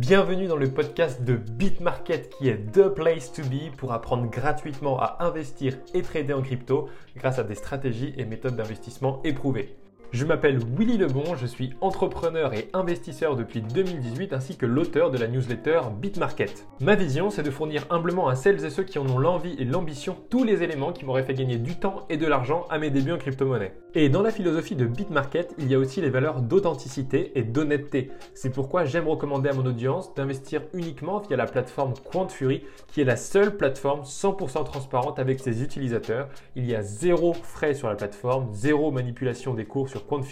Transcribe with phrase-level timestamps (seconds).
[0.00, 4.98] Bienvenue dans le podcast de BitMarket qui est The Place to Be pour apprendre gratuitement
[4.98, 6.88] à investir et trader en crypto
[7.18, 9.76] grâce à des stratégies et méthodes d'investissement éprouvées.
[10.12, 15.18] Je m'appelle Willy Lebon, je suis entrepreneur et investisseur depuis 2018 ainsi que l'auteur de
[15.18, 16.66] la newsletter BitMarket.
[16.80, 19.64] Ma vision, c'est de fournir humblement à celles et ceux qui en ont l'envie et
[19.64, 22.90] l'ambition tous les éléments qui m'auraient fait gagner du temps et de l'argent à mes
[22.90, 23.72] débuts en crypto-monnaie.
[23.94, 28.10] Et dans la philosophie de BitMarket, il y a aussi les valeurs d'authenticité et d'honnêteté.
[28.34, 33.04] C'est pourquoi j'aime recommander à mon audience d'investir uniquement via la plateforme QuantFury qui est
[33.04, 36.28] la seule plateforme 100% transparente avec ses utilisateurs.
[36.56, 40.24] Il y a zéro frais sur la plateforme, zéro manipulation des cours sur Compte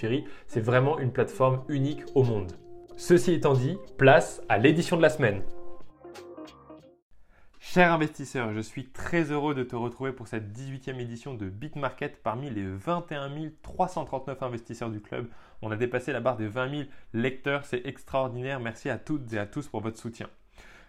[0.47, 2.53] c'est vraiment une plateforme unique au monde.
[2.97, 5.43] Ceci étant dit, place à l'édition de la semaine.
[7.61, 12.23] Cher investisseur, je suis très heureux de te retrouver pour cette 18e édition de BitMarket
[12.23, 13.31] parmi les 21
[13.63, 15.29] 339 investisseurs du club.
[15.61, 16.83] On a dépassé la barre des 20 000
[17.13, 18.59] lecteurs, c'est extraordinaire.
[18.59, 20.29] Merci à toutes et à tous pour votre soutien.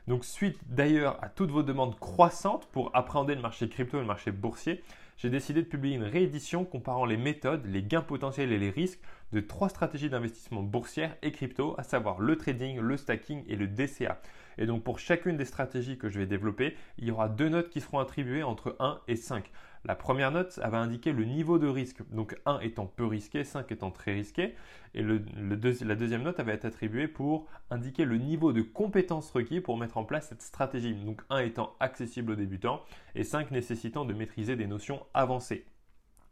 [0.08, 4.08] Donc suite d'ailleurs à toutes vos demandes croissantes pour appréhender le marché crypto et le
[4.08, 4.82] marché boursier,
[5.20, 9.02] j'ai décidé de publier une réédition comparant les méthodes, les gains potentiels et les risques
[9.34, 13.68] de trois stratégies d'investissement boursière et crypto, à savoir le trading, le stacking et le
[13.68, 14.22] DCA.
[14.58, 17.70] Et donc pour chacune des stratégies que je vais développer, il y aura deux notes
[17.70, 19.52] qui seront attribuées entre 1 et 5.
[19.86, 23.46] La première note, elle va indiquer le niveau de risque, donc 1 étant peu risqué,
[23.46, 24.56] 5 étant très risqué.
[24.94, 29.62] Et la deuxième note, elle va être attribuée pour indiquer le niveau de compétence requis
[29.62, 30.94] pour mettre en place cette stratégie.
[30.94, 32.82] Donc 1 étant accessible aux débutants
[33.16, 35.66] et 5 nécessitant de maîtriser des notions avancées.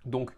[0.06, 0.32] Donc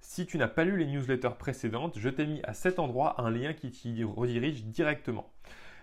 [0.00, 3.30] si tu n'as pas lu les newsletters précédentes, je t'ai mis à cet endroit un
[3.30, 5.32] lien qui t'y redirige directement.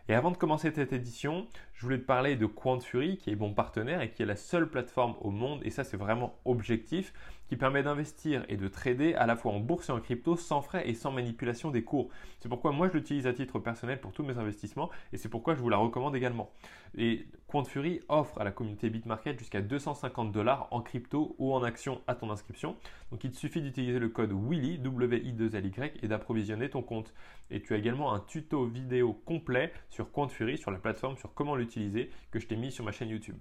[0.10, 3.54] Et avant de commencer cette édition, je voulais te parler de QuantFury, qui est mon
[3.54, 7.14] partenaire et qui est la seule plateforme au monde, et ça c'est vraiment objectif,
[7.58, 10.88] permet d'investir et de trader à la fois en bourse et en crypto sans frais
[10.88, 12.10] et sans manipulation des cours.
[12.40, 15.56] C'est pourquoi moi je l'utilise à titre personnel pour tous mes investissements et c'est pourquoi
[15.56, 16.52] je vous la recommande également.
[16.96, 22.02] Et QuantFury offre à la communauté BitMarket jusqu'à 250 dollars en crypto ou en action
[22.08, 22.76] à ton inscription.
[23.12, 27.14] Donc il te suffit d'utiliser le code WILLY, W-I-2-L-Y et d'approvisionner ton compte.
[27.52, 31.56] Et tu as également un tuto vidéo complet sur QuantFury, sur la plateforme, sur comment
[31.56, 33.38] l'utiliser que je t'ai mis sur ma chaîne YouTube.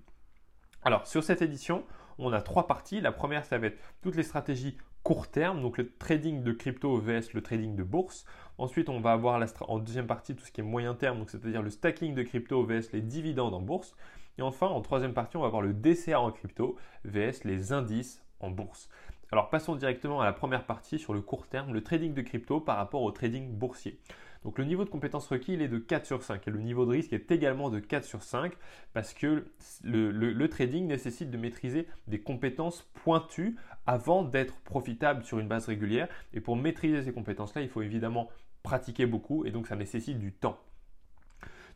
[0.84, 1.84] Alors, sur cette édition,
[2.18, 3.00] on a trois parties.
[3.00, 6.96] La première, ça va être toutes les stratégies court terme, donc le trading de crypto
[6.96, 8.24] vs le trading de bourse.
[8.58, 11.62] Ensuite, on va avoir en deuxième partie tout ce qui est moyen terme, donc c'est-à-dire
[11.62, 13.94] le stacking de crypto vs les dividendes en bourse.
[14.38, 18.22] Et enfin, en troisième partie, on va avoir le DCA en crypto vs les indices
[18.40, 18.88] en bourse.
[19.32, 22.60] Alors passons directement à la première partie sur le court terme, le trading de crypto
[22.60, 23.98] par rapport au trading boursier.
[24.44, 26.84] Donc le niveau de compétence requis, il est de 4 sur 5 et le niveau
[26.84, 28.52] de risque est également de 4 sur 5
[28.92, 29.44] parce que
[29.84, 36.08] le, trading nécessite de maîtriser des compétences pointues avant d'être profitable sur une base régulière.
[36.34, 38.28] Et pour maîtriser ces compétences-là, il faut évidemment
[38.62, 40.58] pratiquer beaucoup et donc ça nécessite du temps.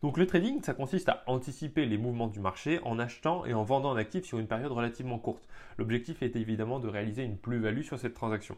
[0.02, 3.64] Donc le trading, ça consiste à anticiper les mouvements du marché en achetant et en
[3.64, 5.48] vendant un actif sur une période relativement courte.
[5.78, 8.56] L'objectif est évidemment de réaliser une plus-value sur cette transaction.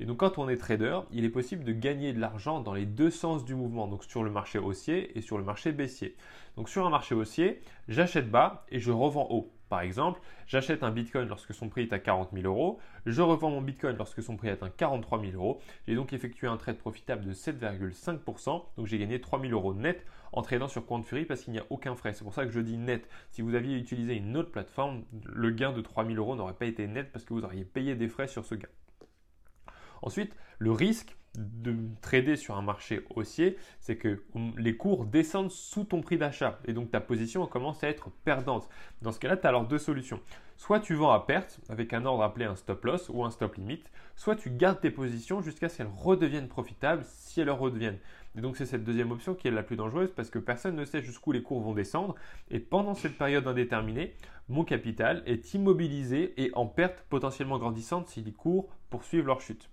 [0.00, 2.86] Et donc quand on est trader, il est possible de gagner de l'argent dans les
[2.86, 6.16] deux sens du mouvement, donc sur le marché haussier et sur le marché baissier.
[6.56, 9.52] Donc sur un marché haussier, j'achète bas et je revends haut.
[9.68, 13.50] Par exemple, j'achète un Bitcoin lorsque son prix est à 40 000 euros, je revends
[13.50, 15.60] mon Bitcoin lorsque son prix à 43 000 euros.
[15.86, 20.04] J'ai donc effectué un trade profitable de 7,5%, donc j'ai gagné 3 000 euros net
[20.32, 22.12] en tradant sur QuantFury parce qu'il n'y a aucun frais.
[22.12, 23.08] C'est pour ça que je dis net.
[23.30, 26.66] Si vous aviez utilisé une autre plateforme, le gain de 3 000 euros n'aurait pas
[26.66, 28.68] été net parce que vous auriez payé des frais sur ce gain.
[30.02, 34.22] Ensuite, le risque, de trader sur un marché haussier, c'est que
[34.56, 38.68] les cours descendent sous ton prix d'achat et donc ta position commence à être perdante.
[39.02, 40.20] Dans ce cas-là, tu as alors deux solutions.
[40.56, 43.54] Soit tu vends à perte avec un ordre appelé un stop loss ou un stop
[43.54, 43.82] limit,
[44.16, 47.98] soit tu gardes tes positions jusqu'à ce qu'elles redeviennent profitables si elles redeviennent.
[48.36, 50.84] Et donc c'est cette deuxième option qui est la plus dangereuse parce que personne ne
[50.84, 52.14] sait jusqu'où les cours vont descendre
[52.50, 54.14] et pendant cette période indéterminée,
[54.48, 59.68] mon capital est immobilisé et en perte potentiellement grandissante si les cours poursuivent leur chute.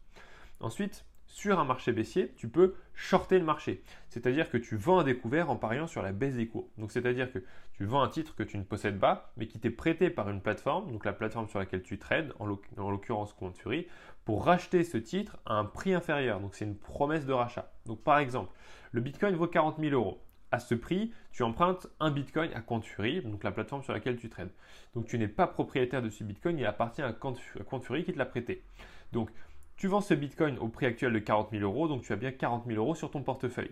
[0.60, 1.06] Ensuite,
[1.38, 3.84] sur un marché baissier, tu peux shorter le marché.
[4.10, 6.68] C'est-à-dire que tu vends à découvert en pariant sur la baisse des cours.
[6.80, 7.38] Donc c'est-à-dire que
[7.74, 10.42] tu vends un titre que tu ne possèdes pas, mais qui t'est prêté par une
[10.42, 12.48] plateforme, donc la plateforme sur laquelle tu trades, en
[12.90, 13.86] l'occurrence Quantfury,
[14.26, 16.40] pour racheter ce titre à un prix inférieur.
[16.40, 17.72] Donc c'est une promesse de rachat.
[17.86, 18.52] Donc par exemple,
[18.92, 20.20] le Bitcoin vaut 40 000 euros.
[20.50, 24.28] À ce prix, tu empruntes un Bitcoin à Quantfury, donc la plateforme sur laquelle tu
[24.30, 24.50] trades.
[24.96, 28.26] Donc tu n'es pas propriétaire de ce Bitcoin, il appartient à Quantfury qui te l'a
[28.26, 28.64] prêté.
[29.12, 29.30] Donc
[29.78, 32.32] tu vends ce Bitcoin au prix actuel de 40 000 euros, donc tu as bien
[32.32, 33.72] 40 000 euros sur ton portefeuille.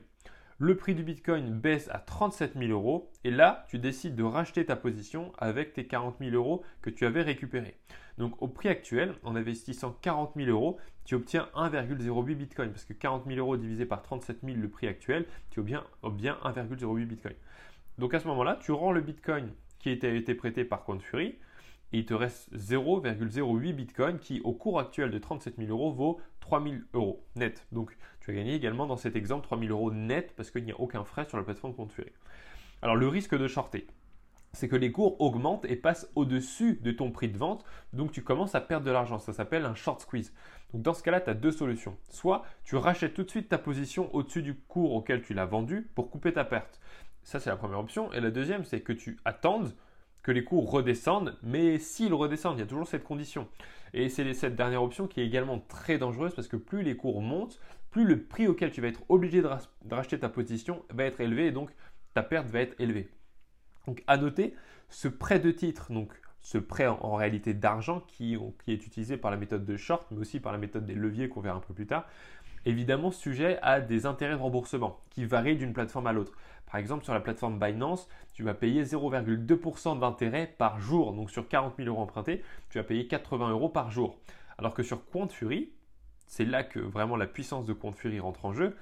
[0.59, 4.65] Le prix du Bitcoin baisse à 37 000 euros et là, tu décides de racheter
[4.65, 7.75] ta position avec tes 40 000 euros que tu avais récupérés.
[8.19, 12.93] Donc au prix actuel, en investissant 40 000 euros, tu obtiens 1,08 Bitcoin parce que
[12.93, 17.35] 40 000 euros divisé par 37 000 le prix actuel, tu obtiens, 1,08 Bitcoin.
[17.97, 21.37] Donc à ce moment-là, tu rends le Bitcoin qui a été prêté par Fury
[21.91, 26.19] et il te reste 0,08 Bitcoin qui, au cours actuel de 37 000 euros, vaut
[26.39, 27.67] 3 000 euros net.
[27.71, 30.71] Donc tu as gagné également dans cet exemple 3 000 euros net parce qu'il n'y
[30.71, 32.11] a aucun frais sur la plateforme Fury.
[32.81, 33.87] Alors le risque de shorter,
[34.53, 38.23] c'est que les cours augmentent et passent au-dessus de ton prix de vente, donc tu
[38.23, 39.19] commences à perdre de l'argent.
[39.19, 40.33] Ça s'appelle un short squeeze.
[40.73, 41.97] Donc dans ce cas-là, tu as deux solutions.
[42.09, 45.89] Soit tu rachètes tout de suite ta position au-dessus du cours auquel tu l'as vendu
[45.93, 46.79] pour couper ta perte.
[47.23, 48.11] Ça, c'est la première option.
[48.13, 49.73] Et la deuxième, c'est que tu attendes
[50.25, 53.47] que les cours redescendent, mais s'ils redescendent, il y a toujours cette condition.
[53.93, 57.21] Et c'est cette dernière option qui est également très dangereuse parce que plus les cours
[57.21, 57.59] montent,
[57.91, 59.49] plus le prix auquel tu vas être obligé de,
[59.91, 61.69] racheter ta position va être élevé et donc
[62.15, 63.07] ta perte va être élevée.
[63.85, 64.55] Donc à noter,
[64.89, 66.11] ce prêt de titre, donc
[66.41, 70.17] ce prêt en, réalité d'argent qui, qui, est utilisé par la méthode de short, mais
[70.17, 72.07] aussi par la méthode des leviers qu'on verra un peu plus tard,
[72.65, 76.33] évidemment sujet à des intérêts de remboursement qui varient d'une plateforme à l'autre.
[76.75, 81.13] Par exemple, sur la plateforme Binance, tu vas payer 0,2% d'intérêt par jour.
[81.13, 84.19] Donc sur 40 000 euros empruntés, tu vas payer 80 euros par jour.
[84.57, 85.71] Alors que sur Fury,
[86.27, 88.75] c'est là que vraiment la puissance de Fury rentre en jeu,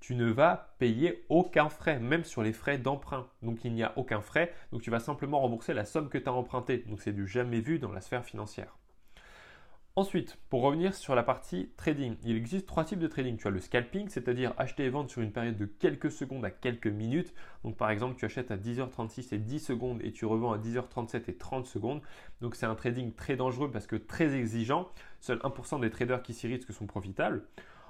[0.00, 3.28] tu ne vas payer aucun frais, même sur les frais d'emprunt.
[3.42, 6.28] Donc il n'y a aucun frais, donc tu vas simplement rembourser la somme que tu
[6.28, 6.78] as empruntée.
[6.88, 8.76] Donc c'est du jamais vu dans la sphère financière.
[9.98, 13.36] Ensuite, pour revenir sur la partie trading, il existe trois types de trading.
[13.36, 16.52] Tu as le scalping, c'est-à-dire acheter et vendre sur une période de quelques secondes à
[16.52, 17.34] quelques minutes.
[17.64, 21.24] Donc par exemple, tu achètes à 10h36 et 10 secondes et tu revends à 10h37
[21.26, 22.00] et 30 secondes.
[22.40, 24.88] Donc c'est un trading très dangereux parce que très exigeant.
[25.18, 27.42] Seuls 1% des traders qui s'y risquent sont profitables.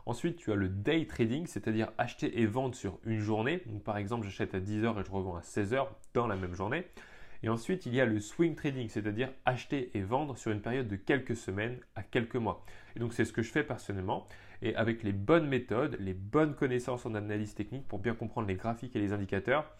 [0.06, 3.62] Ensuite, tu as le day trading, c'est-à-dire acheter et vendre sur une journée.
[3.66, 6.86] Donc par exemple, j'achète à 10h et je revends à 16h dans la même journée.
[7.42, 10.88] Et ensuite, il y a le swing trading, c'est-à-dire acheter et vendre sur une période
[10.88, 12.64] de quelques semaines à quelques mois.
[12.96, 14.26] Et donc, c'est ce que je fais personnellement.
[14.60, 18.56] Et avec les bonnes méthodes, les bonnes connaissances en analyse technique pour bien comprendre les
[18.56, 19.70] graphiques et les indicateurs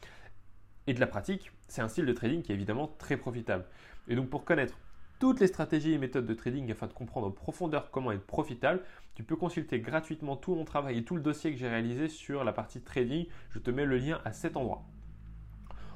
[0.86, 3.66] et de la pratique, c'est un style de trading qui est évidemment très profitable.
[4.08, 4.78] Et donc, pour connaître
[5.18, 8.82] toutes les stratégies et méthodes de trading afin de comprendre en profondeur comment être profitable,
[9.14, 12.42] tu peux consulter gratuitement tout mon travail et tout le dossier que j'ai réalisé sur
[12.42, 13.26] la partie trading.
[13.50, 14.86] Je te mets le lien à cet endroit.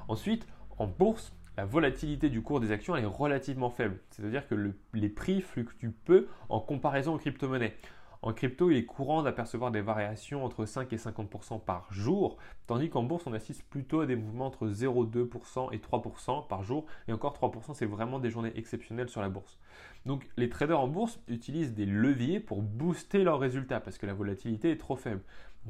[0.09, 0.45] Ensuite,
[0.77, 3.99] en bourse, la volatilité du cours des actions est relativement faible.
[4.09, 4.55] C'est-à-dire que
[4.93, 7.75] les prix fluctuent peu en comparaison aux crypto-monnaies.
[8.23, 12.37] En crypto, il est courant d'apercevoir des variations entre 5 et 50% par jour,
[12.67, 16.85] tandis qu'en bourse, on assiste plutôt à des mouvements entre 0,2% et 3% par jour.
[17.09, 19.59] Et encore 3%, c'est vraiment des journées exceptionnelles sur la bourse.
[20.05, 24.13] Donc les traders en bourse utilisent des leviers pour booster leurs résultats parce que la
[24.13, 25.21] volatilité est trop faible.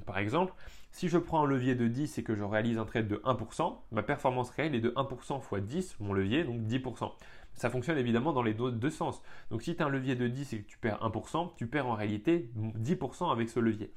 [0.06, 0.54] par exemple,
[0.92, 3.76] si je prends un levier de 10 et que je réalise un trade de 1%,
[3.92, 7.12] ma performance réelle est de 1% x 10, mon levier, donc 10%.
[7.56, 9.22] Ça fonctionne évidemment dans les deux sens.
[9.52, 11.88] Donc si tu as un levier de 10 et que tu perds 1%, tu perds
[11.88, 13.92] en réalité 10% avec ce levier.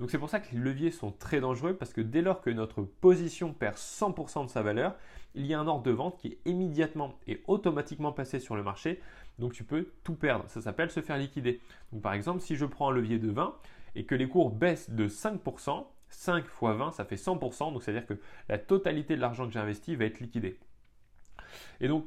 [0.00, 2.50] Donc c'est pour ça que les leviers sont très dangereux parce que dès lors que
[2.50, 4.96] notre position perd 100% de sa valeur,
[5.36, 8.62] il y a un ordre de vente qui est immédiatement et automatiquement passé sur le
[8.62, 9.00] marché.
[9.38, 10.44] Donc tu peux tout perdre.
[10.48, 11.60] Ça s'appelle se faire liquider.
[11.92, 13.54] Donc par exemple, si je prends un levier de 20
[13.94, 17.72] et que les cours baissent de 5%, 5 x 20, ça fait 100%.
[17.72, 18.18] Donc c'est-à-dire que
[18.48, 20.58] la totalité de l'argent que j'ai investi va être liquidé.
[21.80, 22.06] Et donc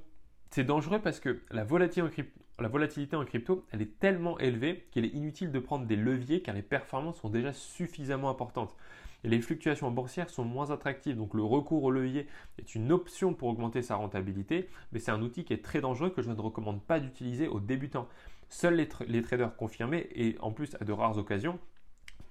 [0.50, 5.52] c'est dangereux parce que la volatilité, en crypto, elle est tellement élevée qu'il est inutile
[5.52, 8.76] de prendre des leviers car les performances sont déjà suffisamment importantes.
[9.24, 12.27] Les fluctuations boursières sont moins attractives, donc le recours au levier
[12.60, 16.12] est une option pour augmenter sa rentabilité, mais c'est un outil qui est très dangereux
[16.12, 18.08] que je ne recommande pas d'utiliser aux débutants.
[18.50, 21.60] Seuls les traders confirmés et en plus à de rares occasions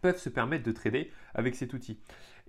[0.01, 1.99] peuvent se permettre de trader avec cet outil.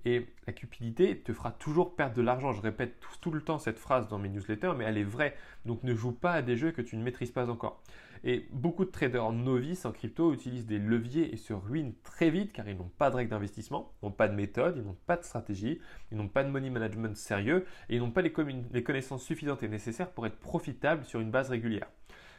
[0.07, 2.53] Et la cupidité te fera toujours perdre de l'argent.
[2.53, 5.35] Je répète tout, le temps cette phrase dans mes newsletters, mais elle est vraie.
[5.65, 7.83] Donc ne joue pas à des jeux que tu ne maîtrises pas encore.
[8.23, 12.53] Et beaucoup de traders novices en crypto utilisent des leviers et se ruinent très vite
[12.53, 15.25] car ils n'ont pas de règles d'investissement, n'ont pas de méthode, ils n'ont pas de
[15.25, 19.61] stratégie, ils n'ont pas de money management sérieux et ils n'ont pas les, connaissances suffisantes
[19.63, 21.87] et nécessaires pour être profitables sur une base régulière.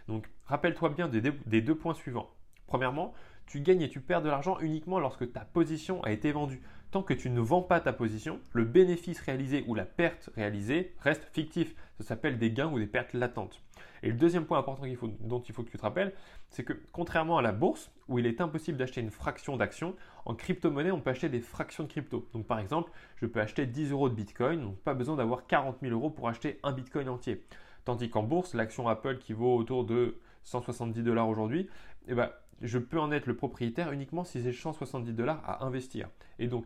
[0.08, 2.30] Donc rappelle-toi bien des deux points suivants.
[2.66, 3.14] Premièrement,
[3.48, 6.60] tu gagnes et tu perds de l'argent uniquement lorsque ta position a été vendue.
[6.90, 10.94] Tant que tu ne vends pas ta position, le bénéfice réalisé ou la perte réalisée
[11.00, 11.74] reste fictif.
[11.98, 13.60] Ça s'appelle des gains ou des pertes latentes.
[14.02, 14.84] Et le deuxième point important
[15.20, 16.14] dont il faut que tu te rappelles,
[16.48, 20.34] c'est que contrairement à la bourse, où il est impossible d'acheter une fraction d'action, en
[20.34, 22.26] crypto-monnaie, on peut acheter des fractions de crypto.
[22.32, 25.80] Donc par exemple, je peux acheter 10 euros de Bitcoin, donc pas besoin d'avoir 40
[25.82, 27.44] 000 euros pour acheter un Bitcoin entier.
[27.84, 31.68] Tandis qu'en bourse, l'action Apple qui vaut autour de 170 dollars aujourd'hui,
[32.06, 32.30] eh ben,
[32.62, 36.08] je peux en être le propriétaire uniquement si j'ai 170 dollars à investir.
[36.38, 36.64] Et donc,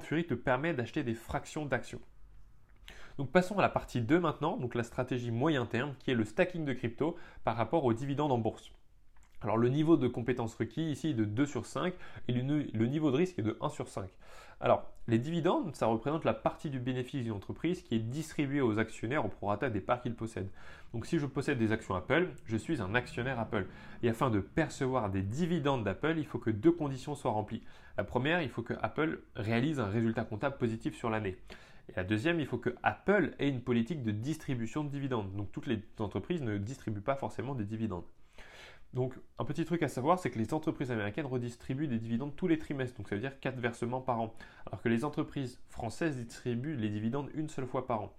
[0.00, 2.00] Fury te permet d'acheter des fractions d'actions.
[3.18, 6.24] Donc passons à la partie 2 maintenant, donc la stratégie moyen terme qui est le
[6.24, 8.72] stacking de crypto par rapport aux dividendes en bourse.
[9.42, 11.92] Alors le niveau de compétence requis ici est de 2 sur 5
[12.28, 14.08] et le, niveau de risque est de 1 sur 5.
[14.60, 18.78] Alors les dividendes, ça représente la partie du bénéfice d'une entreprise qui est distribuée aux
[18.78, 20.50] actionnaires au prorata des parts qu'ils possèdent.
[20.94, 23.66] Donc si je possède des actions Apple, je suis un actionnaire Apple.
[24.04, 27.64] Et afin de percevoir des dividendes d'Apple, il faut que deux conditions soient remplies.
[27.96, 31.36] La première, il faut que Apple réalise un résultat comptable positif sur l'année.
[31.88, 35.34] Et la deuxième, il faut que Apple ait une politique de distribution de dividendes.
[35.34, 38.04] Donc toutes les entreprises ne distribuent pas forcément des dividendes.
[38.94, 42.46] Donc, un petit truc à savoir, c'est que les entreprises américaines redistribuent des dividendes tous
[42.46, 44.34] les trimestres, donc ça veut dire 4 versements par an,
[44.66, 48.12] alors que les entreprises françaises distribuent les dividendes une seule fois par an.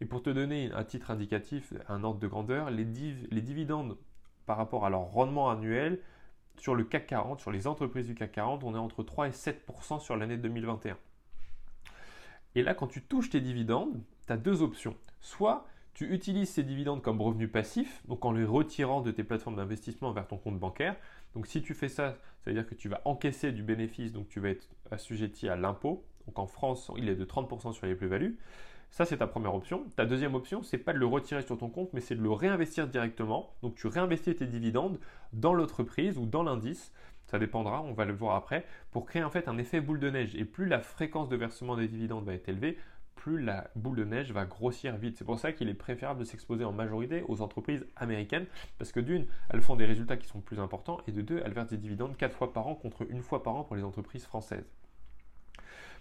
[0.00, 3.96] Et pour te donner un titre indicatif, un ordre de grandeur, les, dividendes
[4.46, 6.00] par rapport à leur rendement annuel
[6.56, 9.30] sur le CAC 40, sur les entreprises du CAC 40, on est entre 3 et
[9.30, 10.96] 7% sur l'année 2021.
[12.54, 14.96] Et là, quand tu touches tes dividendes, tu as deux options.
[15.20, 19.56] Soit tu utilises ces dividendes comme revenu passif, donc en les retirant de tes plateformes
[19.56, 20.96] d'investissement vers ton compte bancaire.
[21.34, 24.28] Donc si tu fais ça, ça veut dire que tu vas encaisser du bénéfice, donc
[24.28, 26.04] tu vas être assujetti à l'impôt.
[26.26, 28.38] Donc en France, il est de 30% sur les plus-values.
[28.90, 29.86] Ça, c'est ta première option.
[29.96, 32.30] Ta deuxième option, c'est pas de le retirer sur ton compte, mais c'est de le
[32.30, 33.54] réinvestir directement.
[33.62, 35.00] Donc tu réinvestis tes dividendes
[35.32, 36.92] dans l'entreprise ou dans l'indice.
[37.26, 40.10] Ça dépendra, on va le voir après, pour créer en fait un effet boule de
[40.10, 40.36] neige.
[40.36, 42.78] Et plus la fréquence de versement des dividendes va être élevée,
[43.24, 45.16] plus la boule de neige va grossir vite.
[45.16, 48.44] C'est pour ça qu'il est préférable de s'exposer en majorité aux entreprises américaines,
[48.76, 51.54] parce que d'une, elles font des résultats qui sont plus importants, et de deux, elles
[51.54, 54.26] versent des dividendes quatre fois par an contre une fois par an pour les entreprises
[54.26, 54.66] françaises.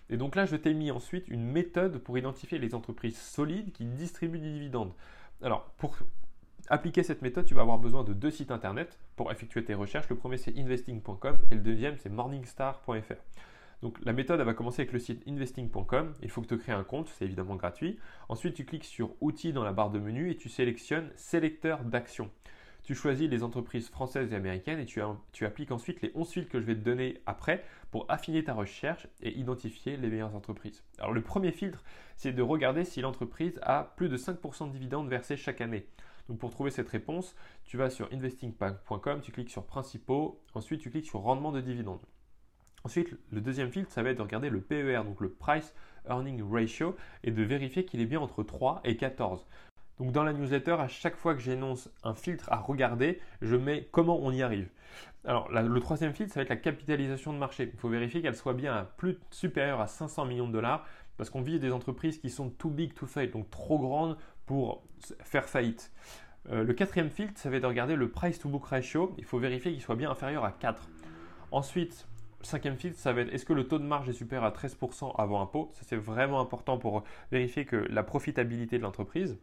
[0.09, 3.85] Et donc là, je t'ai mis ensuite une méthode pour identifier les entreprises solides qui
[3.85, 4.91] distribuent des dividendes.
[5.41, 5.95] Alors, pour
[6.67, 10.09] appliquer cette méthode, tu vas avoir besoin de deux sites internet pour effectuer tes recherches.
[10.09, 13.15] Le premier, c'est investing.com et le deuxième, c'est morningstar.fr.
[13.83, 16.13] Donc la méthode, va commencer avec le site investing.com.
[16.21, 17.99] Il faut que tu crées un compte, c'est évidemment gratuit.
[18.29, 22.31] Ensuite, tu cliques sur Outils dans la barre de menu et tu sélectionnes Sélecteur d'actions.
[22.83, 25.01] Tu choisis les entreprises françaises et américaines et tu,
[25.33, 27.61] tu, appliques ensuite les 11 filtres que je vais te donner après
[27.91, 30.81] pour affiner ta recherche et identifier les meilleures entreprises.
[30.97, 31.83] Alors le premier filtre,
[32.15, 35.87] c'est de regarder si l'entreprise a plus de 5% de dividendes versés chaque année.
[36.29, 37.35] Donc pour trouver cette réponse,
[37.65, 42.05] tu vas sur investing.com, tu cliques sur principaux, ensuite tu cliques sur rendement de dividendes.
[42.85, 45.73] Ensuite, le deuxième filtre, ça va être de regarder le PER, donc le Price
[46.07, 49.45] Earning Ratio, et de vérifier qu'il est bien entre 3 et 14.
[49.99, 53.87] Donc dans la newsletter, à chaque fois que j'énonce un filtre à regarder, je mets
[53.91, 54.67] comment on y arrive.
[55.25, 57.69] Alors le troisième filtre, ça va être la capitalisation de marché.
[57.73, 60.85] Il faut vérifier qu'elle soit bien à plus supérieure à 500 millions de dollars,
[61.15, 64.83] parce qu'on vise des entreprises qui sont too big to fail, donc trop grandes pour
[65.23, 65.91] faire faillite.
[66.49, 69.13] Euh, le quatrième filtre, ça va être de regarder le price to book ratio.
[69.17, 70.89] Il faut vérifier qu'il soit bien inférieur à 4.
[71.51, 72.07] Ensuite,
[72.45, 75.15] cinquième filtre, ça va être est-ce que le taux de marge est supérieur à 13%
[75.17, 75.71] avant impôt?
[75.73, 79.37] Ça, c'est vraiment important pour vérifier que la profitabilité de l'entreprise.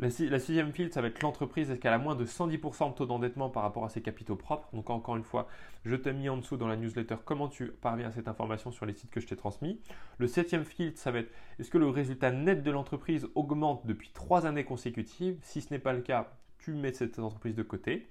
[0.00, 3.06] La, sixième filtre, ça va être l'entreprise, est-ce qu'elle a moins de 110% de taux
[3.06, 4.68] d'endettement par rapport à ses capitaux propres?
[4.72, 5.48] Donc encore une fois,
[5.84, 8.86] je t'ai mis en dessous dans la newsletter comment tu parviens à cette information sur
[8.86, 9.80] les sites que je t'ai transmis.
[10.18, 14.10] Le septième filtre, ça va être est-ce que le résultat net de l'entreprise augmente depuis
[14.14, 15.36] trois années consécutives?
[15.42, 18.06] Si ce n'est pas le cas, tu mets cette entreprise de côté.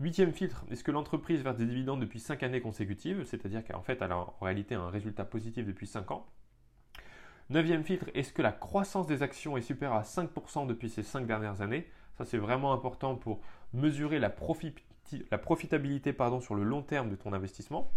[0.00, 4.00] Huitième filtre, est-ce que l'entreprise verse des dividendes depuis 5 années consécutives, c'est-à-dire qu'en fait
[4.00, 6.26] elle a en réalité un résultat positif depuis 5 ans?
[7.50, 11.26] Neuvième filtre, est-ce que la croissance des actions est supérieure à 5% depuis ces 5
[11.26, 11.86] dernières années?
[12.16, 13.42] Ça c'est vraiment important pour
[13.74, 17.92] mesurer la, profitabilité sur le long terme de ton investissement.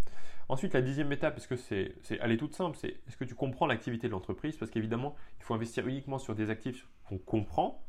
[0.49, 3.33] Ensuite, la dixième étape, est-ce que c'est, elle est toute simple, c'est est-ce que tu
[3.33, 4.57] comprends l'activité de l'entreprise?
[4.57, 7.81] Parce qu'évidemment, il faut investir uniquement sur des actifs qu'on comprend.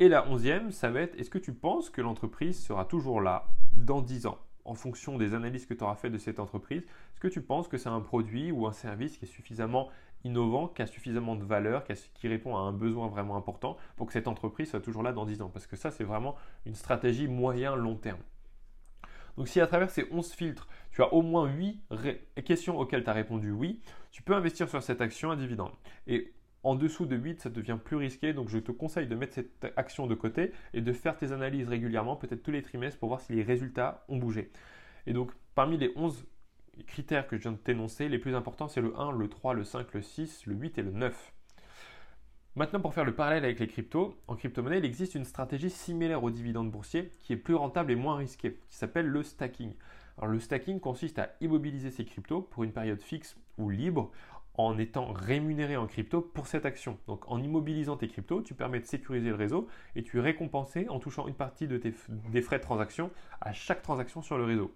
[0.00, 3.44] Et la onzième, ça va être est-ce que tu penses que l'entreprise sera toujours là
[3.74, 6.80] dans 10 ans en fonction des analyses que tu auras fait de cette entreprise?
[6.80, 9.90] Est-ce que tu penses que c'est un produit ou un service qui est suffisamment
[10.24, 14.14] innovant, qui a suffisamment de valeur, qui, répond à un besoin vraiment important pour que
[14.14, 15.50] cette entreprise soit toujours là dans 10 ans?
[15.50, 18.22] Parce que ça, c'est vraiment une stratégie moyen-long terme.
[19.36, 21.78] Donc si à travers ces 11 filtres, tu as au moins 8
[22.46, 25.72] questions auxquelles tu as répondu oui, tu peux investir sur cette action à dividende.
[26.06, 29.34] Et en dessous de 8, ça devient plus risqué, donc je te conseille de mettre
[29.34, 33.08] cette action de côté et de faire tes analyses régulièrement, peut-être tous les trimestres, pour
[33.08, 34.50] voir si les résultats ont bougé.
[35.06, 36.26] Et donc, parmi les 11
[36.86, 39.64] critères que je viens de t'énoncer, les plus importants, c'est le 1, le 3, le
[39.64, 41.32] 5, le 6, le 8 et le 9.
[42.56, 46.24] Maintenant, pour faire le parallèle avec les cryptos, en crypto-monnaie, il existe une stratégie similaire
[46.24, 49.72] aux dividendes boursiers qui est plus rentable et moins risquée, qui s'appelle le stacking.
[50.18, 54.10] Alors, le stacking consiste à immobiliser ces cryptos pour une période fixe ou libre
[54.54, 56.98] en étant rémunéré en crypto pour cette action.
[57.06, 60.88] Donc en immobilisant tes cryptos, tu permets de sécuriser le réseau et tu es récompensé
[60.88, 61.94] en touchant une partie de tes,
[62.30, 64.72] des frais de transaction à chaque transaction sur le réseau.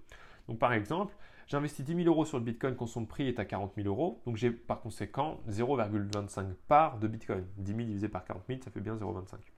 [0.48, 1.14] Donc par exemple,
[1.46, 4.22] j'investis 10 000 euros sur le Bitcoin quand son prix est à 40 000 euros.
[4.26, 7.44] Donc j'ai par conséquent 0,25 parts de Bitcoin.
[7.58, 9.53] 10 000 divisé par 40 000, ça fait bien 0,25.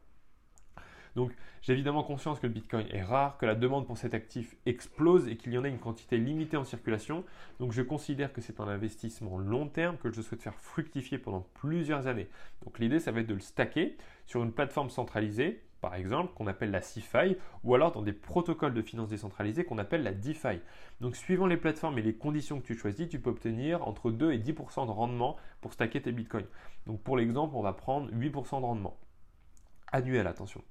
[1.16, 1.32] Donc
[1.62, 5.26] j'ai évidemment conscience que le Bitcoin est rare, que la demande pour cet actif explose
[5.26, 7.24] et qu'il y en a une quantité limitée en circulation.
[7.58, 11.46] Donc je considère que c'est un investissement long terme que je souhaite faire fructifier pendant
[11.54, 12.28] plusieurs années.
[12.64, 13.96] Donc l'idée, ça va être de le stacker
[14.26, 18.74] sur une plateforme centralisée par exemple, qu'on appelle la CeFi, ou alors dans des protocoles
[18.74, 20.58] de finances décentralisés qu'on appelle la DeFi.
[21.00, 24.32] Donc, suivant les plateformes et les conditions que tu choisis, tu peux obtenir entre 2
[24.32, 26.46] et 10% de rendement pour stacker tes bitcoins.
[26.86, 28.96] Donc, pour l'exemple, on va prendre 8% de rendement
[29.92, 30.62] annuel, attention.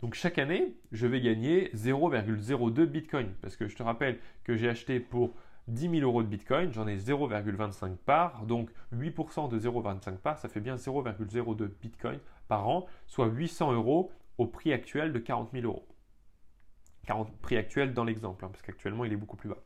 [0.00, 3.32] Donc chaque année, je vais gagner 0,02 Bitcoin.
[3.42, 5.34] Parce que je te rappelle que j'ai acheté pour
[5.66, 8.46] 10 000 euros de Bitcoin, j'en ai 0,25 parts.
[8.46, 14.10] Donc 8% de 0,25 parts, ça fait bien 0,02 Bitcoin par an, soit 800 euros
[14.38, 15.86] au prix actuel de 40 000 euros.
[17.06, 19.58] 40, prix actuel dans l'exemple, hein, parce qu'actuellement il est beaucoup plus bas.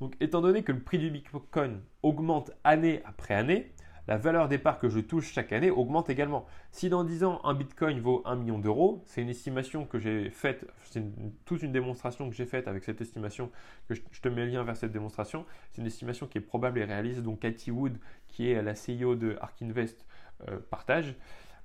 [0.00, 3.72] Donc étant donné que le prix du Bitcoin augmente année après année,
[4.08, 6.46] la valeur des parts que je touche chaque année augmente également.
[6.72, 10.30] Si dans 10 ans, un Bitcoin vaut 1 million d'euros, c'est une estimation que j'ai
[10.30, 11.02] faite, c'est
[11.44, 13.50] toute une démonstration que j'ai faite avec cette estimation,
[13.88, 15.46] que je, te mets le lien vers cette démonstration.
[15.70, 19.14] C'est une estimation qui est probable et réaliste, donc Cathy Wood, qui est la CEO
[19.14, 20.06] de Ark Invest,
[20.48, 21.14] euh, partage.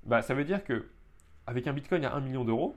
[0.04, 0.86] Bah, ça veut dire que
[1.48, 2.76] avec un Bitcoin à 1 million d'euros,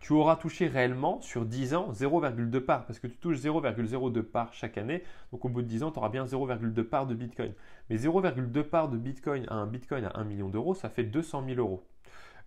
[0.00, 4.52] tu auras touché réellement sur 10 ans 0,2 parts, parce que tu touches 0,02 parts
[4.52, 7.52] chaque année, donc au bout de 10 ans, tu auras bien 0,2 parts de Bitcoin.
[7.90, 11.44] Mais 0,2 parts de Bitcoin à un Bitcoin à 1 million d'euros, ça fait 200
[11.46, 11.84] 000 euros.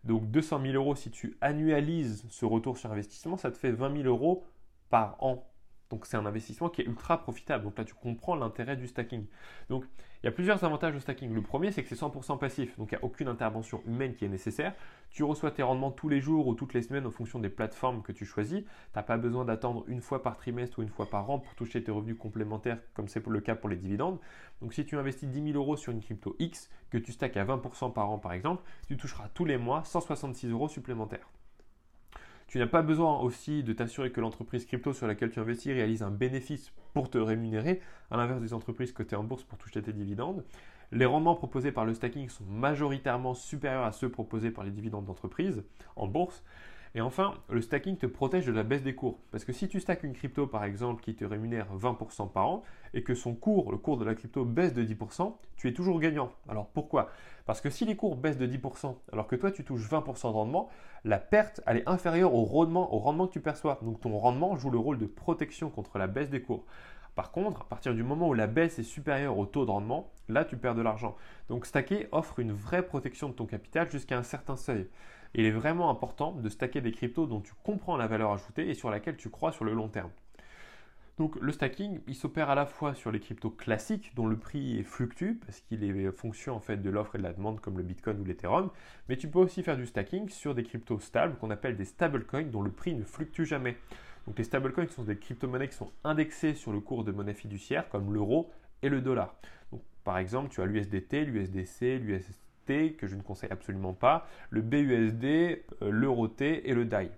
[0.03, 4.03] Donc 200 000 euros, si tu annualises ce retour sur investissement, ça te fait 20
[4.03, 4.45] 000 euros
[4.89, 5.45] par an
[5.89, 7.63] donc c'est un investissement qui est ultra profitable.
[7.63, 9.25] Donc là, tu comprends l'intérêt du stacking.
[9.69, 9.85] Donc
[10.21, 11.33] il y a plusieurs avantages au stacking.
[11.33, 12.77] Le premier, c'est que c'est 100% passif.
[12.77, 14.73] Donc il n'y a aucune intervention humaine qui est nécessaire.
[15.11, 18.01] Tu reçois tes rendements tous les jours ou toutes les semaines en fonction des plateformes
[18.01, 18.59] que tu choisis.
[18.59, 21.55] Tu n'as pas besoin d'attendre une fois par trimestre ou une fois par an pour
[21.55, 24.19] toucher tes revenus complémentaires, comme c'est le cas pour les dividendes.
[24.61, 27.45] Donc si tu investis 10 000 euros sur une crypto X, que tu stackes à
[27.45, 31.29] 20% par an par exemple, tu toucheras tous les mois 166 euros supplémentaires.
[32.49, 36.01] Tu n'as pas besoin aussi de t'assurer que l'entreprise crypto sur laquelle tu investis réalise
[36.01, 37.79] un bénéfice pour te rémunérer,
[38.09, 40.43] à l'inverse des entreprises cotées en bourse pour toucher tes dividendes.
[40.91, 45.05] Les rendements proposés par le stacking sont majoritairement supérieurs à ceux proposés par les dividendes
[45.05, 45.61] d'entreprise
[45.95, 46.43] en bourse.
[46.95, 49.19] Et enfin, le stacking te protège de la baisse des cours.
[49.31, 52.63] Parce que si tu stacks une crypto, par exemple, qui te rémunère 20% par an,
[52.95, 55.99] et que son cours, le cours de la crypto, baisse de 10%, tu es toujours
[55.99, 56.31] gagnant.
[56.47, 57.11] Alors pourquoi?
[57.45, 60.33] Parce que si les cours baissent de 10%, alors que toi tu touches 20% de
[60.33, 60.69] rendement,
[61.03, 63.79] la perte, elle est inférieure au rendement, au rendement que tu perçois.
[63.83, 66.65] Donc ton rendement joue le rôle de protection contre la baisse des cours.
[67.13, 70.09] Par contre, à partir du moment où la baisse est supérieure au taux de rendement,
[70.27, 71.15] là tu perds de l'argent.
[71.49, 74.87] Donc stacker offre une vraie protection de ton capital jusqu'à un certain seuil
[75.33, 78.73] il est vraiment important de stacker des cryptos dont tu comprends la valeur ajoutée et
[78.73, 80.11] sur laquelle tu crois sur le long terme.
[81.19, 84.81] Donc le stacking, il s'opère à la fois sur les cryptos classiques dont le prix
[84.83, 87.83] fluctue parce qu'il est fonction en fait de l'offre et de la demande comme le
[87.83, 88.69] Bitcoin ou l'Ethereum,
[89.09, 92.49] mais tu peux aussi faire du stacking sur des cryptos stables qu'on appelle des stablecoins
[92.49, 93.75] dont le prix ne fluctue jamais.
[94.27, 97.89] Donc les stablecoins sont des crypto-monnaies qui sont indexées sur le cours de monnaie fiduciaire
[97.89, 98.49] comme l'euro
[98.81, 99.35] et le dollar.
[99.73, 102.48] Donc, par exemple, tu as l'USDT, l'USDC, l'USDT
[102.97, 107.11] que je ne conseille absolument pas, le BUSD, euh, l'euro T et le DAI.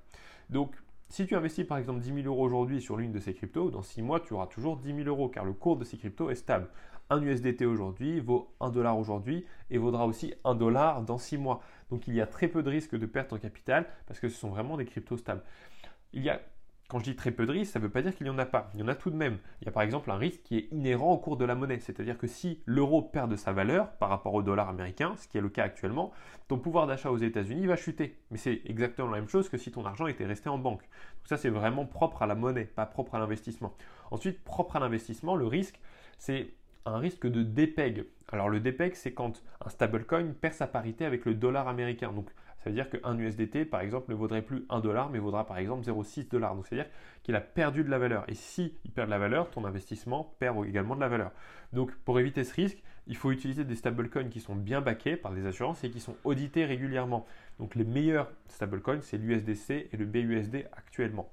[0.50, 0.76] Donc,
[1.10, 3.82] si tu investis par exemple 10 000 euros aujourd'hui sur l'une de ces cryptos, dans
[3.82, 6.36] 6 mois, tu auras toujours 10 000 euros car le cours de ces cryptos est
[6.36, 6.70] stable.
[7.10, 11.62] Un USDT aujourd'hui vaut 1 dollar aujourd'hui et vaudra aussi 1 dollar dans 6 mois.
[11.90, 14.38] Donc il y a très peu de risque de perte en capital parce que ce
[14.38, 15.44] sont vraiment des cryptos stables.
[16.14, 16.40] Il y a
[16.92, 18.38] quand je dis très peu de risques, ça ne veut pas dire qu'il n'y en
[18.38, 18.70] a pas.
[18.74, 19.38] Il y en a tout de même.
[19.62, 21.80] Il y a par exemple un risque qui est inhérent au cours de la monnaie.
[21.80, 25.38] C'est-à-dire que si l'euro perd de sa valeur par rapport au dollar américain, ce qui
[25.38, 26.12] est le cas actuellement,
[26.50, 28.20] ton pouvoir d'achat aux États-Unis va chuter.
[28.30, 30.82] Mais c'est exactement la même chose que si ton argent était resté en banque.
[30.82, 33.74] Donc ça, c'est vraiment propre à la monnaie, pas propre à l'investissement.
[34.12, 35.80] Ensuite, propre à l'investissement, le risque,
[36.18, 36.50] c'est
[36.86, 38.06] un risque de dépeg.
[38.34, 42.12] Alors le dépeg, c'est quand un stablecoin perd sa parité avec le dollar américain.
[42.64, 45.58] Ça veut dire qu'un USDT, par exemple, ne vaudrait plus 1 dollar, mais vaudra par
[45.58, 46.56] exemple 0,6 dollars.
[46.56, 46.92] Donc, c'est-à-dire
[47.24, 48.24] qu'il a perdu de la valeur.
[48.28, 51.32] Et si il perd de la valeur, ton investissement perd également de la valeur.
[51.74, 55.34] Donc, pour éviter ce risque, il faut utiliser des stablecoins qui sont bien backés par
[55.34, 57.26] des assurances et qui sont audités régulièrement.
[57.58, 61.32] Donc, les meilleurs stablecoins, c'est l'USDC et le BUSD actuellement.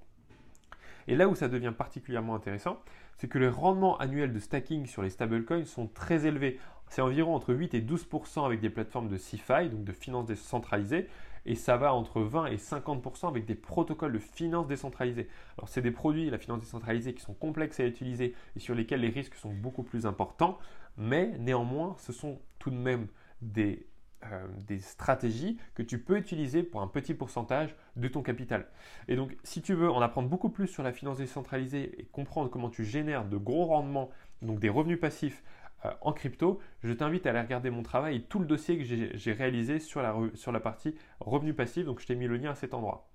[1.08, 2.80] Et là où ça devient particulièrement intéressant,
[3.18, 6.58] c'est que les rendements annuels de stacking sur les stablecoins sont très élevés.
[6.88, 11.08] C'est environ entre 8 et 12% avec des plateformes de CeFi, donc de finances décentralisées,
[11.46, 15.28] et ça va entre 20 et 50% avec des protocoles de finances décentralisées.
[15.56, 19.00] Alors c'est des produits, la finance décentralisée, qui sont complexes à utiliser et sur lesquels
[19.00, 20.58] les risques sont beaucoup plus importants,
[20.96, 23.06] mais néanmoins, ce sont tout de même
[23.40, 23.86] des
[24.24, 28.66] euh, des stratégies que tu peux utiliser pour un petit pourcentage de ton capital.
[29.06, 32.50] Et donc, si tu veux en apprendre beaucoup plus sur la finance décentralisée et comprendre
[32.50, 34.10] comment tu génères de gros rendements,
[34.42, 35.44] donc des revenus passifs
[35.84, 38.84] euh, en crypto, je t'invite à aller regarder mon travail et tout le dossier que
[38.84, 41.84] j'ai réalisé sur la, sur la partie revenus passifs.
[41.84, 43.08] Donc, je t'ai mis le lien à cet endroit.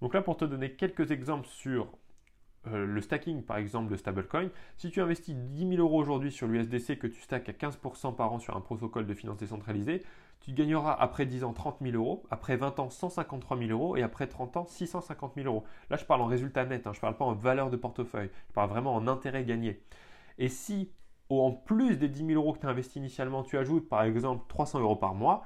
[0.00, 1.92] Donc là, pour te donner quelques exemples sur
[2.68, 6.46] euh, le stacking, par exemple, de stablecoin, si tu investis 10 000 euros aujourd'hui sur
[6.46, 10.02] l'USDC que tu stacks à 15% par an sur un protocole de finance décentralisée,
[10.40, 14.02] tu gagneras après 10 ans 30 000 euros, après 20 ans 153 000 euros et
[14.02, 15.64] après 30 ans 650 000 euros.
[15.90, 18.30] Là, je parle en résultat net, hein, je ne parle pas en valeur de portefeuille,
[18.48, 19.82] je parle vraiment en intérêt gagné.
[20.38, 20.92] Et si,
[21.30, 24.44] en plus des 10 000 euros que tu as investi initialement, tu ajoutes par exemple
[24.48, 25.44] 300 euros par mois,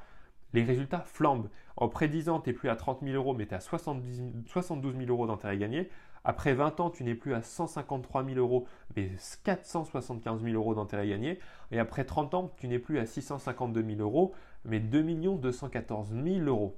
[0.52, 1.48] les résultats flambent.
[1.76, 5.08] En prédisant, tu n'es plus à 30 000 euros, mais tu es à 72 000
[5.08, 5.88] euros d'intérêt gagné.
[6.24, 9.10] Après 20 ans, tu n'es plus à 153 000 euros, mais
[9.44, 11.40] 475 000 euros d'intérêt gagné.
[11.72, 15.02] Et après 30 ans, tu n'es plus à 652 000 euros, mais 2
[15.38, 16.76] 214 000 euros.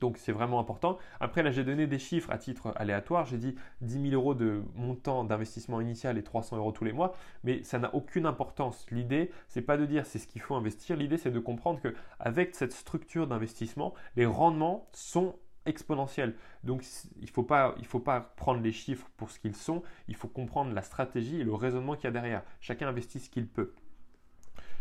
[0.00, 0.98] Donc c'est vraiment important.
[1.20, 3.26] Après là j'ai donné des chiffres à titre aléatoire.
[3.26, 7.14] J'ai dit 10 000 euros de montant d'investissement initial et 300 euros tous les mois,
[7.42, 8.86] mais ça n'a aucune importance.
[8.90, 10.96] L'idée c'est pas de dire c'est ce qu'il faut investir.
[10.96, 16.34] L'idée c'est de comprendre que avec cette structure d'investissement, les rendements sont exponentiels.
[16.62, 16.84] Donc
[17.16, 20.28] il ne faut, pas, faut pas prendre les chiffres pour ce qu'ils sont, il faut
[20.28, 22.42] comprendre la stratégie et le raisonnement qu'il y a derrière.
[22.60, 23.74] Chacun investit ce qu'il peut.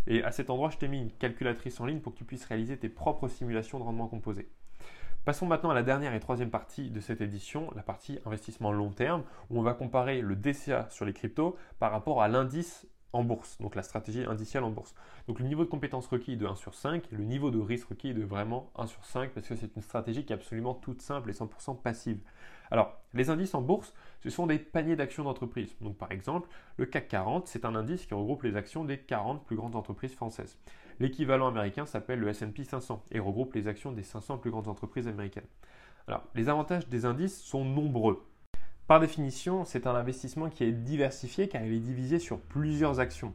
[0.06, 2.46] Et à cet endroit, je t'ai mis une calculatrice en ligne pour que tu puisses
[2.46, 4.50] réaliser tes propres simulations de rendement composé.
[5.26, 8.90] Passons maintenant à la dernière et troisième partie de cette édition, la partie investissement long
[8.90, 13.24] terme, où on va comparer le DCA sur les cryptos par rapport à l'indice en
[13.24, 14.94] bourse, donc la stratégie indicielle en bourse.
[15.28, 17.88] Donc le niveau de compétence requis est de 1 sur 5, le niveau de risque
[17.88, 20.74] requis est de vraiment 1 sur 5, parce que c'est une stratégie qui est absolument
[20.74, 22.20] toute simple et 100% passive.
[22.70, 25.74] Alors, les indices en bourse, ce sont des paniers d'actions d'entreprise.
[25.80, 29.46] Donc par exemple, le CAC 40, c'est un indice qui regroupe les actions des 40
[29.46, 30.58] plus grandes entreprises françaises.
[31.04, 35.10] L'équivalent américain s'appelle le S&P 500 et regroupe les actions des 500 plus grandes entreprises
[35.10, 35.44] américaines.
[36.08, 38.26] Alors, les avantages des indices sont nombreux.
[38.88, 43.34] Par définition, c'est un investissement qui est diversifié car il est divisé sur plusieurs actions.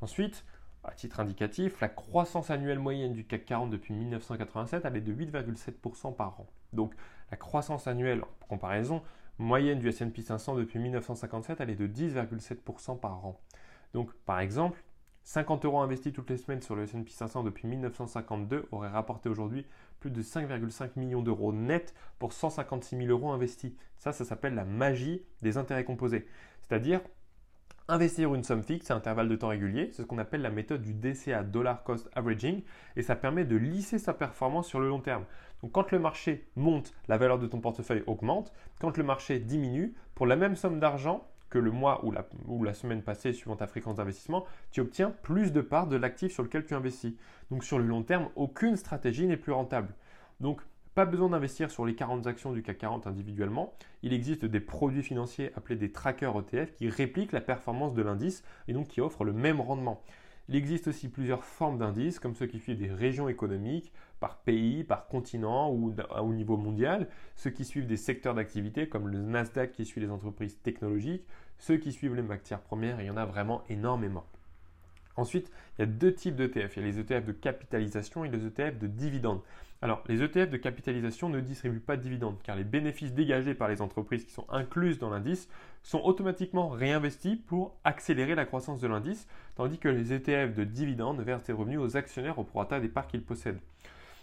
[0.00, 0.44] Ensuite,
[0.82, 5.14] à titre indicatif, la croissance annuelle moyenne du CAC 40 depuis 1987, elle est de
[5.14, 6.48] 8,7% par an.
[6.72, 6.94] Donc
[7.30, 9.04] la croissance annuelle, en comparaison,
[9.38, 13.40] moyenne du S&P 500 depuis 1957, elle est de 10,7% par an.
[13.92, 14.82] Donc par exemple,
[15.24, 19.66] 50 euros investis toutes les semaines sur le S&P 500 depuis 1952 auraient rapporté aujourd'hui
[19.98, 23.72] plus de 5,5 millions d'euros net pour 156 000 euros investis.
[23.96, 26.26] Ça, ça s'appelle la magie des intérêts composés.
[26.60, 27.00] C'est-à-dire
[27.88, 30.82] investir une somme fixe à intervalle de temps régulier, c'est ce qu'on appelle la méthode
[30.82, 32.62] du DCA, Dollar Cost Averaging,
[32.96, 35.24] et ça permet de lisser sa performance sur le long terme.
[35.62, 38.52] Donc quand le marché monte, la valeur de ton portefeuille augmente.
[38.80, 42.64] Quand le marché diminue, pour la même somme d'argent, que le mois ou la, ou
[42.64, 46.42] la semaine passée, suivant ta fréquence d'investissement, tu obtiens plus de parts de l'actif sur
[46.42, 47.14] lequel tu investis.
[47.52, 49.94] Donc sur le long terme, aucune stratégie n'est plus rentable.
[50.40, 50.62] Donc
[50.96, 53.72] pas besoin d'investir sur les 40 actions du CAC 40 individuellement.
[54.02, 58.42] Il existe des produits financiers appelés des trackers ETF qui répliquent la performance de l'indice
[58.66, 60.02] et donc qui offrent le même rendement.
[60.48, 64.84] Il existe aussi plusieurs formes d'indices, comme ceux qui suivent des régions économiques, par pays,
[64.84, 69.72] par continent ou au niveau mondial, ceux qui suivent des secteurs d'activité, comme le Nasdaq
[69.72, 71.26] qui suit les entreprises technologiques,
[71.58, 74.24] ceux qui suivent les matières premières, il y en a vraiment énormément.
[75.16, 76.76] Ensuite, il y a deux types d'ETF.
[76.76, 79.40] Il y a les ETF de capitalisation et les ETF de dividendes.
[79.80, 83.68] Alors, les ETF de capitalisation ne distribuent pas de dividendes car les bénéfices dégagés par
[83.68, 85.48] les entreprises qui sont incluses dans l'indice
[85.82, 91.20] sont automatiquement réinvestis pour accélérer la croissance de l'indice, tandis que les ETF de dividendes
[91.20, 93.60] versent des revenus aux actionnaires au prorata des parts qu'ils possèdent.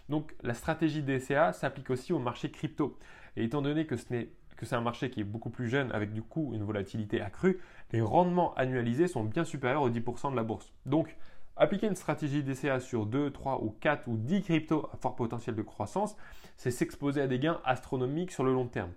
[0.08, 2.98] Donc, la stratégie DCA s'applique aussi au marché crypto.
[3.36, 4.28] Et étant donné que ce n'est
[4.66, 7.58] c'est un marché qui est beaucoup plus jeune avec du coup une volatilité accrue,
[7.92, 10.72] les rendements annualisés sont bien supérieurs aux 10% de la bourse.
[10.86, 11.16] Donc,
[11.56, 15.54] appliquer une stratégie DCA sur 2, 3 ou 4 ou 10 cryptos à fort potentiel
[15.54, 16.16] de croissance,
[16.56, 18.90] c'est s'exposer à des gains astronomiques sur le long terme.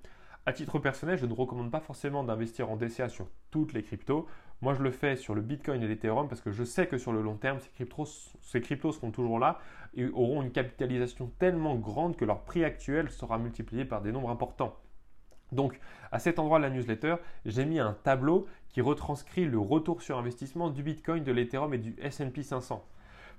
[0.48, 4.28] À titre personnel, je ne recommande pas forcément d'investir en DCA sur toutes les cryptos.
[4.62, 7.12] Moi, je le fais sur le Bitcoin et l'Ethereum parce que je sais que sur
[7.12, 8.06] le long terme, ces cryptos,
[8.42, 9.60] ces cryptos seront toujours là
[9.96, 14.30] et auront une capitalisation tellement grande que leur prix actuel sera multiplié par des nombres
[14.30, 14.76] importants.
[15.56, 15.80] Donc,
[16.12, 17.16] à cet endroit de la newsletter,
[17.46, 21.78] j'ai mis un tableau qui retranscrit le retour sur investissement du Bitcoin, de l'Ethereum et
[21.78, 22.86] du SP 500.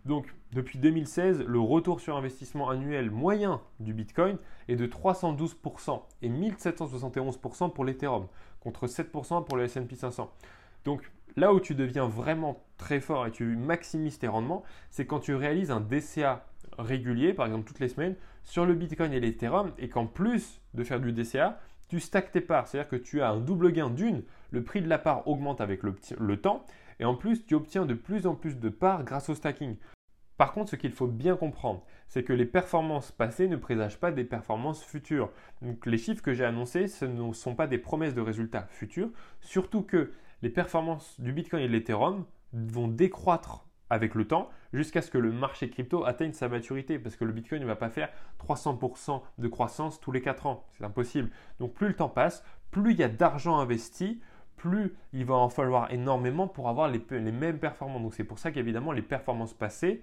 [0.07, 6.29] Donc, depuis 2016, le retour sur investissement annuel moyen du Bitcoin est de 312% et
[6.29, 8.27] 1771% pour l'Ethereum,
[8.61, 10.33] contre 7% pour le SP 500.
[10.85, 15.21] Donc, là où tu deviens vraiment très fort et tu maximises tes rendements, c'est quand
[15.21, 16.47] tu réalises un DCA
[16.79, 20.85] régulier, par exemple toutes les semaines, sur le Bitcoin et l'Ethereum, et qu'en plus de
[20.85, 24.23] faire du DCA, tu stacks tes parts, c'est-à-dire que tu as un double gain d'une,
[24.51, 26.65] le prix de la part augmente avec le, temps,
[27.01, 29.77] et en plus tu obtiens de plus en plus de parts grâce au stacking.
[30.37, 34.13] Par contre, ce qu'il faut bien comprendre, c'est que les performances passées ne présagent pas
[34.13, 35.31] des performances futures.
[35.63, 39.09] Donc les chiffres que j'ai annoncés, ce ne sont pas des promesses de résultats futurs,
[39.41, 45.03] surtout que les performances du Bitcoin et de l'Ethereum vont décroître avec le temps jusqu'à
[45.03, 47.91] ce que le marché crypto atteigne sa maturité parce que le Bitcoin ne va pas
[47.91, 48.09] faire
[48.47, 50.67] 300% de croissance tous les 4 ans.
[50.73, 51.31] C'est impossible.
[51.61, 54.21] Donc plus le temps passe, plus il y a d'argent investi,
[54.57, 57.01] plus il va en falloir énormément pour avoir les,
[57.33, 58.03] mêmes performances.
[58.03, 60.03] Donc c'est pour ça qu'évidemment les performances passées,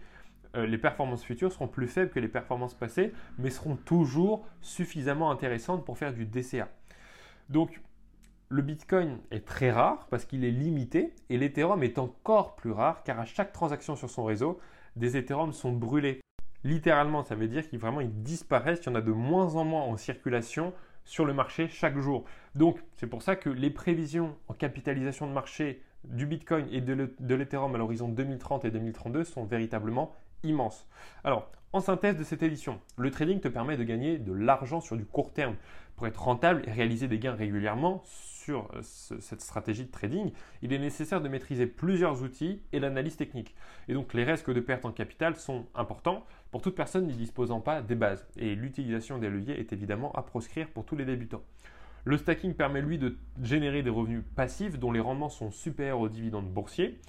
[0.56, 5.32] euh, les performances futures seront plus faibles que les performances passées, mais seront toujours suffisamment
[5.32, 6.69] intéressantes pour faire du DCA.
[7.50, 7.82] Donc
[8.54, 13.02] le Bitcoin est très rare parce qu'il est limité et l'Ethereum est encore plus rare
[13.04, 14.60] car à chaque transaction sur son réseau,
[14.96, 16.22] des Ethereum sont brûlés.
[16.63, 19.82] Littéralement, ça veut dire qu'ils vraiment disparaissent, il y en a de moins en moins
[19.82, 20.72] en circulation
[21.04, 22.26] sur le marché chaque jour.
[22.54, 27.36] Donc, c'est pour ça que les prévisions en capitalisation de marché du Bitcoin et de
[27.36, 30.13] l'Ethereum à l'horizon 2030 et 2032 sont véritablement
[30.44, 30.88] immenses.
[31.24, 34.96] Alors, en synthèse de cette édition, le trading te permet de gagner de l'argent sur
[34.96, 35.56] du court terme.
[35.96, 40.74] Pour être rentable et réaliser des gains régulièrement sur euh, cette stratégie de trading, il
[40.74, 43.56] est nécessaire de maîtriser plusieurs outils et l'analyse technique.
[43.88, 47.60] Et donc les risques de perte en capital sont importants pour toute personne n'y disposant
[47.60, 48.28] pas des bases.
[48.38, 51.44] Et l'utilisation des leviers est évidemment à proscrire pour tous les débutants.
[52.06, 56.10] Le stacking permet lui de générer des revenus passifs dont les rendements sont supérieurs aux
[56.10, 57.00] dividendes boursiers.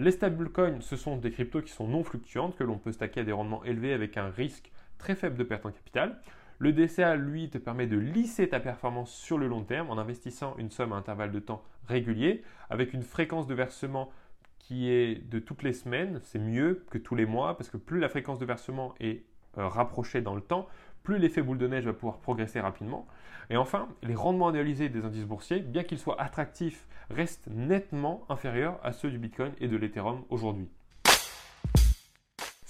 [0.00, 3.24] Les stablecoins, ce sont des cryptos qui sont non fluctuantes, que l'on peut stacker à
[3.24, 6.18] des rendements élevés avec un risque très faible de perte en capital.
[6.58, 10.56] Le DCA, lui, te permet de lisser ta performance sur le long terme en investissant
[10.58, 14.10] une somme à intervalle de temps régulier, avec une fréquence de versement
[14.58, 16.20] qui est de toutes les semaines.
[16.24, 19.24] C'est mieux que tous les mois, parce que plus la fréquence de versement est
[19.58, 20.66] euh, rapprochée dans le temps,
[21.04, 23.06] plus l'effet boule de neige va pouvoir progresser rapidement.
[23.50, 28.80] Et enfin, les rendements annualisés des indices boursiers, bien qu'ils soient attractifs, restent nettement inférieurs
[28.82, 30.68] à ceux du Bitcoin et de l'Ethereum aujourd'hui.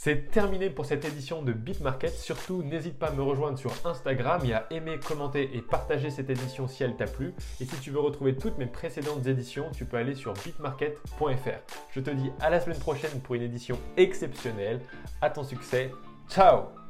[0.05, 2.13] C'est terminé pour cette édition de BitMarket.
[2.13, 6.29] Surtout, n'hésite pas à me rejoindre sur Instagram et à aimer, commenter et partager cette
[6.29, 7.33] édition si elle t'a plu.
[7.59, 11.87] Et si tu veux retrouver toutes mes précédentes éditions, tu peux aller sur bitmarket.fr.
[11.91, 14.83] Je te dis à la semaine prochaine pour une édition exceptionnelle.
[15.23, 15.91] À ton succès.
[16.29, 16.84] Ciao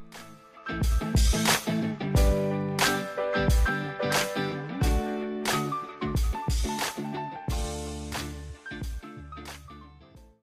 [0.67, 0.85] Thank
[3.69, 3.84] you.